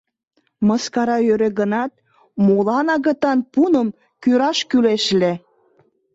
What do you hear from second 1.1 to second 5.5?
йӧре гынат, молан агытан пуным кӱраш кӱлеш ыле?